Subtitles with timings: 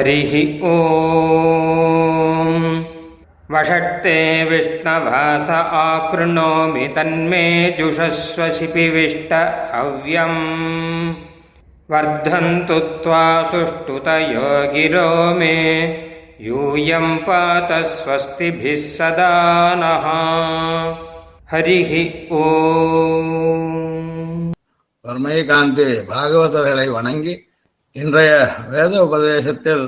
[0.00, 0.32] हरिः
[0.68, 0.74] ॐ
[3.50, 4.18] वषट्ते
[4.50, 7.44] विष्णवास आकृणोमि तन्मे
[7.78, 9.32] जुषस्व शिपिविष्ट
[9.74, 10.40] हव्यम्
[11.90, 13.22] वर्धन्तु त्वा
[13.52, 15.08] सुष्ठुतयो गिरो
[15.38, 15.56] मे
[16.46, 19.32] यूयं पात स्वस्तिभिः सदा
[19.82, 20.06] नः
[21.52, 21.92] हरिः
[22.42, 23.36] ॐ
[25.04, 27.34] பரமேகாந்தி பாகவதர்களை வணங்கி
[27.95, 28.33] இன்றைய
[28.69, 29.85] வேத உபதேசத்தில்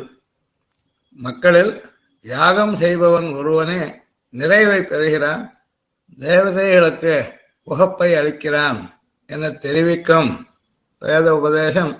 [1.19, 1.71] மக்களில்
[2.25, 3.81] யாகம் செய்பவன் ஒருவனே
[4.33, 5.43] நிறைவை பெறுகிறான்
[6.19, 7.13] தேவதைகளுக்கு
[7.67, 8.79] உகப்பை அளிக்கிறான்
[9.29, 10.31] என தெரிவிக்கும்
[11.01, 11.93] வேத உபதேசம்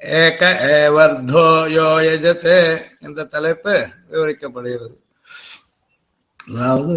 [0.00, 1.44] ஏக ஏவர்தோ
[1.74, 2.58] யோ யஜதே
[3.00, 3.74] என்ற தலைப்பு
[4.10, 4.96] விவரிக்கப்படுகிறது.
[6.46, 6.96] அதாவது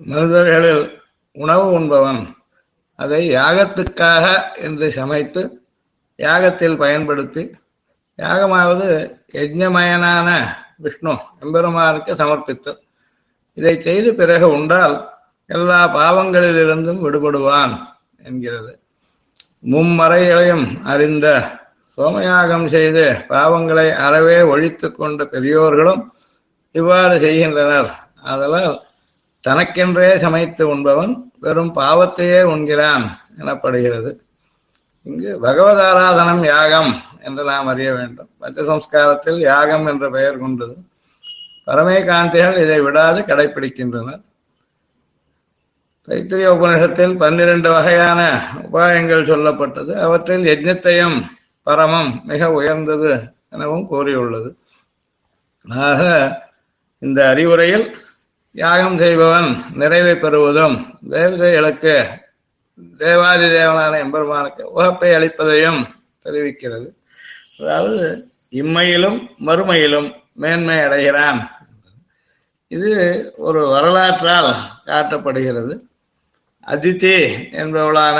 [0.00, 0.84] மனிதர்களில்
[1.36, 2.22] உணவு உண்பவன்
[2.98, 4.24] அதை யாகத்துக்காக
[4.56, 5.42] என்று சமைத்து
[6.18, 7.44] யாகத்தில் பயன்படுத்தி
[8.22, 8.86] யாகமாவது
[9.34, 10.28] யஜ்ஞமயனான
[10.84, 12.80] விஷ்ணு எம்பெருமானுக்கு சமர்ப்பித்தல்
[13.58, 14.96] இதை செய்து பிறகு உண்டால்
[15.50, 17.74] எல்லா பாவங்களிலிருந்தும் விடுபடுவான்
[18.22, 18.72] என்கிறது.
[19.72, 21.26] மும்மறைகளையும் அறிந்த
[21.96, 26.02] சோமயாகம் செய்து பாவங்களை அறவே ஒழித்து கொண்ட பெரியோர்களும்
[26.72, 27.90] இவ்வாறு செய்கின்றனர்.
[28.22, 28.76] ஆதலால்
[29.44, 33.04] தனக்கென்றே சமைத்து உண்பவன் வெறும் பாவத்தையே உண்கிறான்
[33.38, 34.10] எனப்படுகிறது.
[35.02, 36.90] இங்கு பகவதாராதனம் யாகம்
[37.22, 38.28] என்று நாம் அறிய வேண்டும்.
[38.38, 40.74] பஞ்ச சம்ஸ்காரத்தில் யாகம் என்ற பெயர் கொண்டது.
[41.66, 44.22] பரமேகாந்திகள் இதை விடாது கடைபிடிக்கின்றனர்
[46.08, 48.20] தைத்திரிய உபநிஷத்தில் பன்னிரண்டு வகையான
[48.62, 49.92] உபாயங்கள் சொல்லப்பட்டது.
[50.06, 51.16] அவற்றில் யஜ்னத்தையும்
[51.62, 53.10] பரமம் மிக உயர்ந்தது
[53.50, 54.56] எனவும் கூறியுள்ளது.
[55.68, 56.00] ஆக
[56.98, 57.86] இந்த அறிவுரையில்
[58.52, 60.76] யாகம் செய்பவன் நிறைவை பெறுவதும்
[61.10, 61.94] தேவதைகளுக்கு
[62.96, 65.84] தேவாதி தேவனான எம்பெருமானுக்கு உகப்பை அளிப்பதையும்
[66.24, 66.88] தெரிவிக்கிறது.
[67.60, 71.50] அதாவது இம்மையிலும் மறுமையிலும் மேன்மை அடைகிறான்.
[72.68, 72.90] இது
[73.36, 74.54] ஒரு வரலாற்றால்
[74.86, 75.80] காட்டப்படுகிறது.
[76.66, 77.16] அதித்தி
[77.52, 78.18] என்பவளான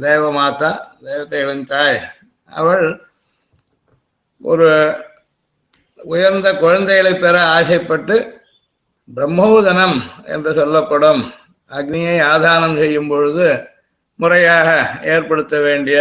[0.00, 2.00] தேவமாதா தேவதைகளின் தாய்
[2.46, 3.06] அவள்
[4.42, 4.94] ஒரு
[5.94, 8.40] உயர்ந்த குழந்தைகளை பெற ஆசைப்பட்டு
[9.14, 11.32] பிரம்மோதனம் என்று சொல்லப்படும்.
[11.70, 13.68] அக்னியை ஆதானம் செய்யும் பொழுது
[14.20, 14.68] முறையாக
[15.12, 15.98] ஏற்படுத்த வேண்டிய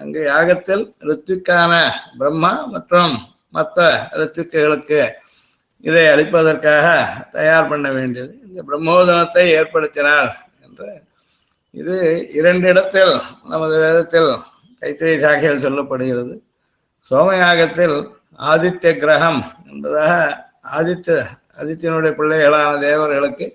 [0.00, 1.72] அங்கு யாகத்தில் ரித்விக்கான
[2.20, 3.14] பிரம்மா மற்றும்
[3.56, 3.88] மற்ற
[4.20, 5.00] ரித்விக்குகளுக்கு
[5.84, 6.86] இதை அளிப்பதற்காக
[7.36, 8.32] தயார் பண்ண வேண்டியது.
[8.46, 10.30] இந்த பிரம்மோதனத்தை ஏற்படுத்தினார்
[10.64, 10.88] என்று.
[11.74, 11.94] இது
[12.38, 13.14] இரண்டு இடத்தில்
[13.52, 14.30] நமது வேதத்தில்
[14.82, 16.34] கைத்திரி சாகையில் சொல்லப்படுகிறது.
[17.10, 17.96] சோமயாகத்தில்
[18.52, 19.40] ஆதித்ய கிரகம்
[19.70, 20.12] என்பதாக
[20.78, 21.16] ஆதித்ய
[21.60, 23.46] ஆதித்யனுடைய பிள்ளைகளான தேவர்களுக்கு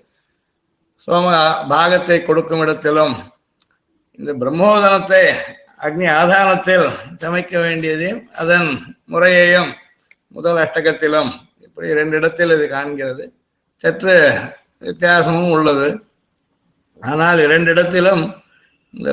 [1.08, 1.26] சோம
[1.72, 3.14] பாகத்தை கொடுக்கும் இடத்திலும்
[4.18, 5.22] இந்த பிரம்மோதனத்தை
[5.86, 6.86] அக்னி ஆதானத்தில்
[7.22, 8.68] சமைக்க வேண்டியதையும் அதன்
[9.04, 9.70] முறையையும்
[10.28, 11.30] முதல் அஷ்டகத்திலும்
[11.60, 13.24] இப்படி ரெண்டு இடத்தில் இது காண்கிறது.
[13.76, 14.14] சற்று
[14.78, 15.88] வித்தியாசமும் உள்ளது.
[17.00, 18.24] ஆனால் இரண்டு இடத்திலும்
[18.94, 19.10] இந்த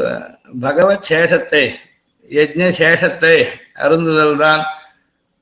[0.60, 1.64] பகவத் சேஷத்தை
[2.32, 3.36] யஜ்ஞ சேஷத்தை
[3.84, 4.64] அருந்துதல் தான்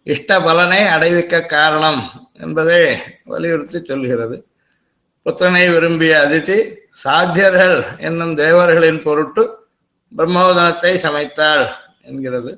[0.04, 2.02] இஷ்ட பலனை அடைவிக்க காரணம்
[2.34, 2.82] என்பதை
[3.24, 4.38] வலியுறுத்தி சொல்கிறது.
[5.26, 6.58] புத்தனை விரும்பிய அதிதி
[7.04, 9.44] சாத்தியர்கள் என்னும் தேவர்களின் பொருட்டு
[10.18, 11.64] பிரம்மோதனத்தை சமைத்தாள்
[12.02, 12.52] என்கிறது.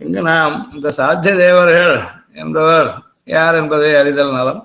[0.00, 1.96] இங்கு நாம் இந்த சாத்திய தேவர்கள்
[2.32, 2.88] என்பவர்
[3.24, 4.62] யார் என்பதை அறிதல் நலம்.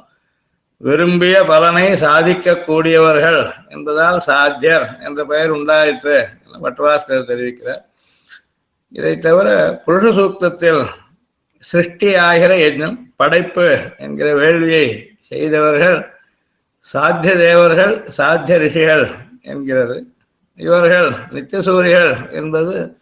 [0.78, 6.28] விரும்பிய பலனை சாதிக்க கூடியவர்கள் என்பதால் சாத்தியர் என்ற பெயர் உண்டாயிற்று
[6.62, 7.84] பட்டவாஸ்கர் தெரிவிக்கிறார்.
[8.92, 9.50] இதை தவிர
[9.86, 10.84] புருஷ சூக்தத்தில்
[11.64, 13.68] சிருஷ்டி ஆகிற யஜ்னம் படைப்பு
[13.98, 14.86] என்கிற வேள்வியை
[15.28, 15.98] செய்தவர்கள்
[16.82, 19.10] சாத்திய தேவர்கள் சாத்திய ரிஷிகள்
[19.42, 20.06] என்கிறது.
[20.56, 22.98] இவர்கள் நித்தியசூரிகள் என்பது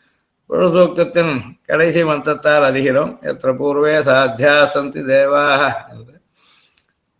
[0.49, 3.21] பொழுதூக்கத்தின் கடைசி மந்தத்தால் அறிகிறோம்.
[3.21, 6.13] எத்த பூர்வே சாத்தியா சந்தி தேவாக என்று.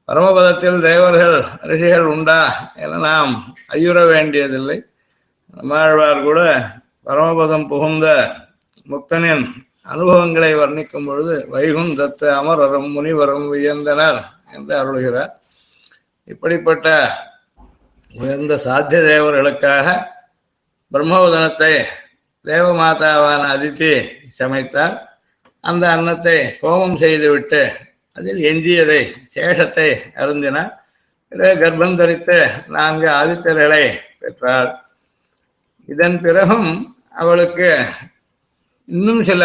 [0.07, 4.83] பரமபதத்தில் தேவர்கள் ரிஷிகள் உண்டா என நாம் ஐயுற வேண்டியதில்லை.
[5.53, 6.39] நம்மாழ்வார் கூட
[7.05, 8.35] பரமபதம் புகுந்த
[8.89, 9.45] முக்தனின்
[9.81, 14.21] அனுபவங்களை வர்ணிக்கும் பொழுது வைகுந்தத்து அமரரும் முனிவரும் வியந்தனர்
[14.53, 15.33] என்று அருள்கிறார்.
[16.27, 16.87] இப்படிப்பட்ட
[18.13, 19.87] உயர்ந்த சாத்திய தேவர்களுக்காக
[20.91, 21.73] பிரம்மோதனத்தை
[22.45, 23.91] தேவமாதாவான அதித்தி
[24.39, 24.95] சமைத்தார்
[25.63, 27.61] அந்த அன்னத்தை ஹோமம் செய்துவிட்டு
[28.15, 29.01] அதில் எஞ்சியதை
[29.35, 30.71] சேஷத்தை அருந்தினார்
[31.31, 32.37] பிறகு கர்ப்பம் தரித்து
[32.67, 33.83] நான்கு ஆதித்தர்களை
[34.19, 34.69] பெற்றாள்.
[35.89, 36.69] இதன் பிறகும்
[37.11, 37.69] அவளுக்கு
[38.87, 39.43] இன்னும் சில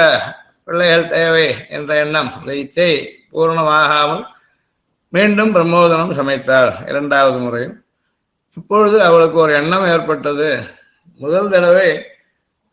[0.64, 2.90] பிள்ளைகள் தேவை என்ற எண்ணம் அந்த இச்சை
[3.32, 4.24] பூர்ணமாகாமல்
[5.14, 6.70] மீண்டும் பிரம்மோதனம் சமைத்தாள்.
[6.90, 7.76] இரண்டாவது முறையும்
[8.58, 10.48] இப்பொழுது அவளுக்கு ஒரு எண்ணம் ஏற்பட்டது.
[11.22, 11.88] முதல் தடவை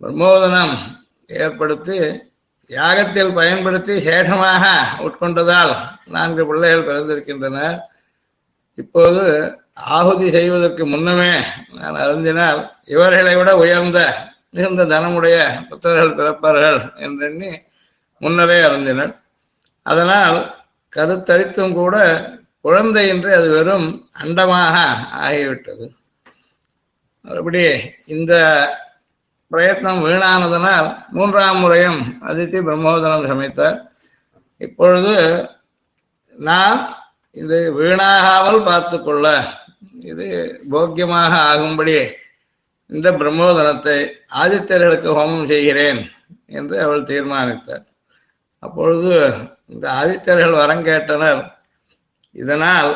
[0.02, 0.74] பிரம்மோதனம்
[1.28, 1.98] ஏற்படுத்தி
[2.70, 4.64] யாகத்தில் பயன்படுத்தி சேஷமாக
[5.06, 5.74] உட்கொண்டதால்
[6.16, 7.78] நான்கு பிள்ளைகள் பிறந்திருக்கின்றனர்.
[8.82, 9.24] இப்போது
[9.98, 11.34] ஆகுதி செய்வதற்கு முன்னமே
[11.78, 14.00] நான் அருந்தினால் இவர்களை விட உயர்ந்த
[14.56, 15.38] மிகுந்த தனமுடைய
[15.70, 17.52] புத்தர்கள் பிறப்பார்கள் என்றெண்ணி
[18.22, 19.14] முன்னரே அருந்தினர்.
[19.86, 20.40] அதனால்
[20.94, 21.96] கருத்தரித்தும் கூட
[22.66, 23.88] குழந்தையின்றி அது வெறும்
[24.22, 24.76] அண்டமாக
[25.26, 25.86] ஆகிவிட்டது.
[27.26, 27.64] மறுபடி
[28.06, 28.34] இந்த
[29.52, 33.78] பிரயத்னம் வீணானதனால் மூன்றாம் முறையும் அதித்தி பிரம்மோதனம் சமைத்தார்.
[34.62, 35.16] இப்பொழுது
[36.38, 36.80] நான்
[37.36, 39.26] இது வீணாகாமல் பார்த்து கொள்ள
[40.12, 40.28] இது
[40.72, 41.96] போக்கியமாக ஆகும்படி
[42.90, 43.98] இந்த பிரம்மோதனத்தை
[44.42, 46.00] ஆதித்யர்களுக்கு ஹோமம் செய்கிறேன்
[46.58, 47.86] என்று அவள் தீர்மானித்தார்
[48.64, 49.14] அப்பொழுது
[49.74, 51.42] இந்த ஆதித்தர்கள் வரம் கேட்டனர்.
[52.36, 52.92] இதனால்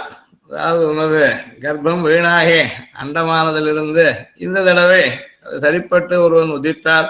[0.49, 1.21] அதாவது உனது
[1.63, 2.57] கர்ப்பம் வீணாகி
[3.01, 4.05] அண்டமானதிலிருந்து
[4.45, 5.03] இந்த தடவை
[5.45, 7.09] அது சரிப்பட்டு ஒருவன் உதித்தால்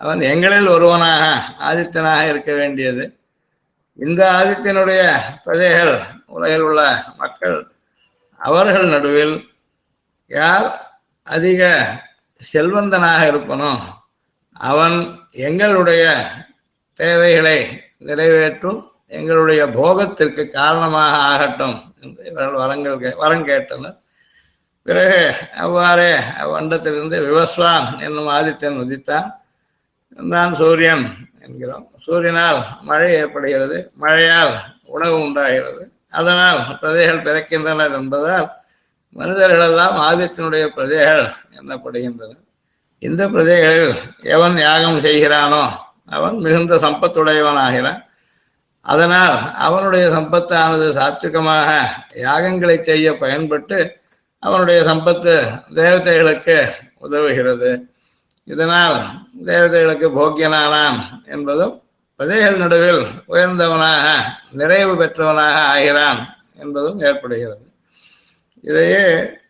[0.00, 1.24] அவன் எங்களில் ஒருவனாக
[1.68, 3.04] ஆதித்தனாக இருக்க வேண்டியது.
[3.98, 5.02] இந்த ஆதித்தனுடைய
[5.44, 5.94] பிரஜைகள்
[6.36, 6.80] உலகில் உள்ள
[7.16, 7.56] மக்கள்
[8.40, 9.36] அவர்கள் நடுவில்
[10.30, 10.68] யார்
[11.26, 11.62] அதிக
[12.52, 13.72] செல்வந்தனாக இருப்பனோ
[14.70, 14.96] அவன்
[15.48, 16.04] எங்களுடைய
[16.98, 23.98] தேவைகளை நிறைவேற்றும் எங்களுடைய போகத்திற்கு காரணமாக ஆகட்டும் என்று இவர்கள் வரங்கள் கே- வரம் கேட்டனர்.
[24.82, 29.34] பிறகு அவ்வாறே அவ்வண்டத்திலிருந்து விவஸ்வான் என்னும் ஆதித்தன் உதித்தான்.
[30.30, 31.06] தான் சூரியன்
[31.40, 31.90] என்கிறோம்.
[32.06, 33.90] சூரியனால் மழை ஏற்படுகிறது.
[33.94, 35.92] மழையால் உணவு உண்டாகிறது.
[36.10, 38.50] அதனால் பிரஜைகள் பிறக்கின்றனர் என்பதால்
[39.10, 42.44] மனிதர்களெல்லாம் ஆதித்தினுடைய பிரஜைகள் எண்ணப்படுகின்றனர்
[42.98, 48.02] இந்த பிரஜைகளில் எவன் யாகம் செய்கிறானோ அவன் மிகுந்த சம்பத்துடையவனாகிறான்.
[48.80, 51.70] அதனால் அவனுடைய சம்பத்தானது சாத்விகமாக
[52.22, 54.00] யாகங்களை செய்ய பயன்பட்டு
[54.38, 55.34] அவனுடைய சம்பத்து
[55.74, 56.56] தேவதைகளுக்கு
[57.00, 57.70] உதவுகிறது.
[58.44, 58.98] இதனால்
[59.44, 61.82] தேவதைகளுக்கு போக்கியனானான் என்பதும்
[62.16, 64.06] பிரஜைகள் நடுவில் உயர்ந்தவனாக
[64.50, 66.20] நிறைவு பெற்றவனாக ஆகிறான்
[66.56, 67.64] என்பதும் ஏற்படுகிறது.
[68.60, 69.04] இதையே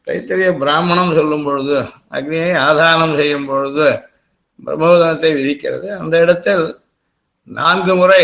[0.06, 1.78] தைத்தரிய பிராமணம் சொல்லும் பொழுது
[2.10, 4.07] அக்னியை ஆதானம் செய்யும் பொழுது
[4.66, 5.88] பிரம்மோதனத்தை விதிக்கிறது.
[5.96, 6.64] அந்த இடத்தில்
[7.48, 8.22] நான்கு முறை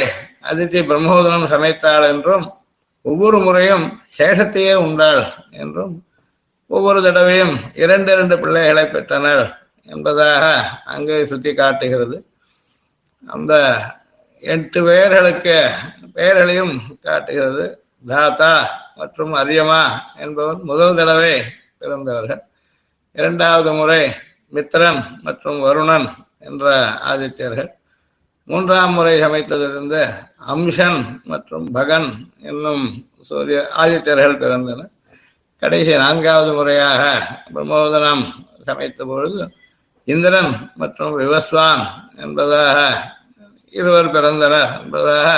[0.51, 2.47] அதித்தி பிரம்மோதனம் சமைத்தாள் என்றும்
[3.03, 3.85] ஒவ்வொரு முறையும்
[4.19, 5.95] சேஷத்தையே உண்டாள் என்றும்
[6.67, 9.45] ஒவ்வொரு தடவையும் இரண்டு இரண்டு பிள்ளைகளை பெற்றனர்
[9.89, 10.45] என்பதாக
[10.85, 12.17] அங்கே சுட்டி காட்டுகிறது
[13.35, 13.53] அந்த
[14.41, 15.57] எட்டு பெயர்களுக்கு
[16.15, 17.65] பெயர்களையும் காட்டுகிறது.
[18.07, 18.53] தாத்தா
[18.97, 19.83] மற்றும் அரியமா
[20.17, 21.35] என்பவன் முதல் தடவை
[21.79, 22.43] பிறந்தவர்கள்.
[23.13, 24.03] இரண்டாவது முறை
[24.53, 26.09] மித்திரன் மற்றும் வருணன்
[26.49, 26.73] என்ற
[27.11, 27.71] ஆதித்யர்கள்
[28.49, 30.01] மூன்றாம் முறை சமைத்ததிலிருந்து
[30.53, 32.09] அம்சன் மற்றும் பகன்
[32.51, 32.85] என்னும்
[33.29, 34.91] சூரிய ஆதித்யர்கள் பிறந்தனர்.
[35.63, 37.03] கடைசி நான்காவது முறையாக
[37.55, 38.25] பிரம்மோதனம்
[38.67, 39.43] சமைத்த பொழுது
[40.05, 41.85] இந்திரன் மற்றும் விவஸ்வான்
[42.17, 42.79] என்பதாக
[43.71, 45.29] இருவர் பிறந்தனர் என்பதாக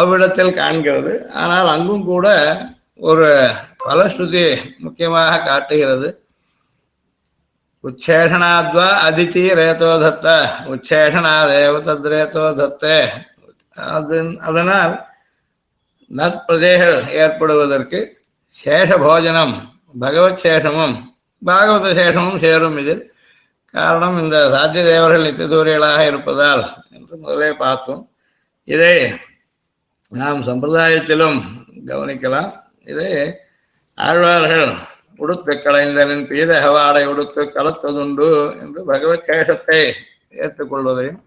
[0.00, 1.12] அவ்விடத்தில் காண்கிறது.
[1.42, 2.26] ஆனால் அங்கும் கூட
[3.08, 3.28] ஒரு
[3.84, 4.44] பலஸ்ருதி
[4.78, 6.08] முக்கியமாக காட்டுகிறது.
[7.86, 10.26] உச்சேஷனாத்வா அதித்தி ரேதோ தத்த.
[10.74, 12.98] உச்சேஷனாதேவ தத்ரேதோ தத்தே.
[13.74, 14.94] அது அதனால்
[16.16, 18.00] நற்பிரஜைகள் ஏற்படுவதற்கு
[18.64, 19.54] சேஷ போஜனம்
[20.00, 20.96] பகவத் சேஷமும்
[21.46, 23.04] பாகவத சேஷமும் சேரும் இதில்.
[23.74, 28.02] காரணம் இந்த சாத்திய தேவர்கள் நித்தியதூரிகளாக இருப்பதால் என்று முதலே பார்த்தோம்.
[28.64, 28.94] இதை
[30.08, 31.40] நாம் சம்பிரதாயத்திலும்
[31.86, 32.50] கவனிக்கலாம்.
[32.84, 33.10] இதை
[33.94, 34.66] ஆழ்வார்கள்
[35.18, 38.28] உடுத்து கலைந்தனின் பீதகவாடை உடுத்து கலத்ததுண்டு
[38.60, 39.80] என்று பகவத் கேசத்தை
[40.42, 41.20] ஏற்றுக்கொள்வதையும்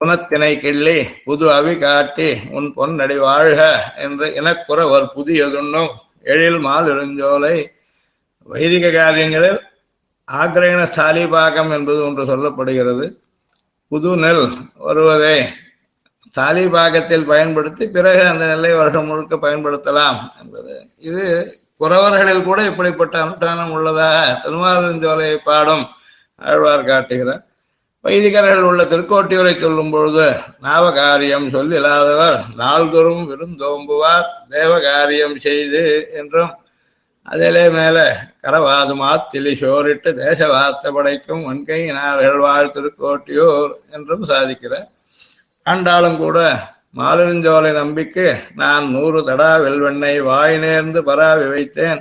[0.00, 3.60] புனத்தினை கிள்ளி புது அவி காட்டி உன் பொன்னடி வாழ்க
[3.96, 5.90] என்று இனக்குறவர் புதியதுண்ணும்.
[6.22, 7.56] எழில் மாலிருஞ்சோலை
[8.42, 9.60] வைதிக காரியங்களில்
[10.32, 13.06] ஆக்ரகின சாலி பாகம் என்பது ஒன்று சொல்லப்படுகிறது.
[13.88, 14.46] புது நெல்
[14.76, 15.38] வருவதை
[16.38, 20.74] தாலிபாகத்தில் பயன்படுத்தி பிறகு அந்த நெல்லை வருஷம் முழுக்க பயன்படுத்தலாம் என்பது.
[20.98, 21.26] இது
[21.80, 25.84] குறவர்களில் கூட இப்படிப்பட்ட அனுஷ்டானம் உள்ளதாக திருமாலிருஞ்சோலையை பாடும்
[26.40, 27.42] ஆழ்வார் காட்டுகிறார்.
[28.04, 30.26] வைதிகர்கள் உள்ள திருக்கோட்டியூரை சொல்லும் பொழுது
[30.62, 35.82] நாவகாரியம் சொல்லில்லாதவர் நாள்தோறும் விருந்தோம்புவார் தேவகாரியம் செய்து
[36.20, 36.52] என்றும்
[37.28, 37.96] அதிலே மேல
[38.42, 44.88] கரவாதுமா திலி சோரிட்டு தேச வார்த்தை படைக்கும் வன்கையினார்கள் வாழ் திருக்கோட்டியூர் என்றும் சாதிக்கிறார்.
[45.66, 46.38] ஆண்டாலும் கூட
[46.94, 48.26] மாலிருஞ்சோலை நம்பிக்கு
[48.60, 52.00] நான் நூறு தடா வெல்வெண்ணை வாய் நேர்ந்து பராவி வைத்தேன்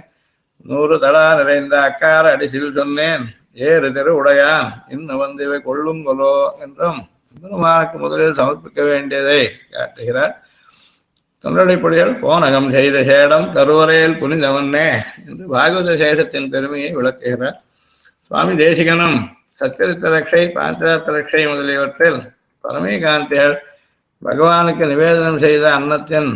[0.66, 3.24] நூறு தடா நிறைந்த அக்கார அடிசில் சொன்னேன்.
[3.68, 7.00] ஏறு தெரு உடையான் இன்னும் வந்து இவை கொள்ளுங்கொலோ என்றும்
[7.36, 9.42] பெருமானுக்கு முதலில் சமர்ப்பிக்க வேண்டியதை
[9.76, 10.34] காட்டுகிறார்.
[11.44, 14.88] தொண்டடிப்படிகள் போனகம் செய்த சேடம் தருவரையில் புனிதவன்னே
[15.28, 17.58] என்று பாகவத சேஷத்தின் பெருமையை விளக்குகிறார்.
[18.28, 19.18] சுவாமி தேசிகனும்
[19.62, 22.20] சத்திரத்த ரட்சை பாஞ்சராத்த ரட்சை முதலியவற்றில்
[22.64, 23.56] பரமேகாந்திகள்
[24.26, 26.30] பகவானுக்கு நிவேதனம் செய்த அன்னத்தின்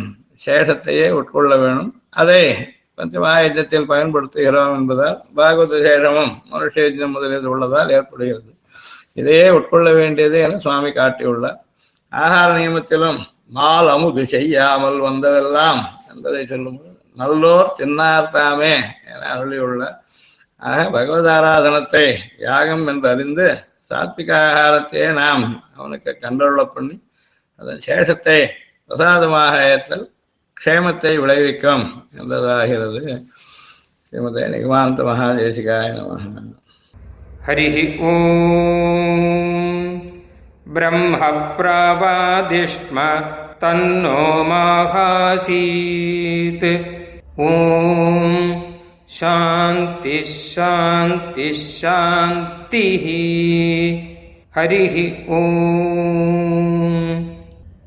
[0.44, 2.02] சேஷத்தையே உட்கொள்ள வேணும்.
[2.10, 2.42] அதை
[2.98, 8.50] பஞ்சமாயுதத்தில் பயன்படுத்துகிறோம் என்பதால் பாகவத சேஷமும் மனுஷேஜம் முதலில் உள்ளதால் ஏற்படுகிறது.
[9.12, 11.58] இதையே உட்கொள்ள வேண்டியது என சுவாமி காட்டியுள்ளார்.
[12.12, 13.20] ஆகார நியமத்திலும்
[13.50, 15.80] நாள் அமுது செய்யாமல் வந்ததெல்லாம்
[16.14, 18.74] என்பதை சொல்லும்போது நல்லோர் தின்னார் தாமே
[19.12, 19.96] என அருளியுள்ளார்.
[20.56, 22.06] ஆக பகவத் ஆராதனத்தை
[22.38, 23.46] யாகம் என்று அறிந்து
[23.90, 26.96] சாத்விக ஆகாரத்தையே நாம் அவனுக்கு கண்டருள பண்ணி
[27.61, 28.39] அதன் சேஷத்தை
[28.89, 30.05] பிரசாதமாக ஏற்றல்
[30.57, 31.85] க்ஷேமத்தை விளைவிக்கும்
[32.19, 33.01] என்பதாகிறது
[34.13, 36.11] ஸ்ரீமதே நிகமாந்த மகாதேசிகாய நம
[37.47, 38.15] हरिः ॐ
[40.67, 41.19] ब्रह्म
[41.57, 42.97] प्रवादिष्म
[43.61, 45.45] तन्नो माहासीत्
[47.43, 47.53] ॐ
[49.11, 53.05] शान्तिः शान्तिः शान्तिः
[54.57, 54.97] ஹரிः
[55.37, 56.10] ஓம்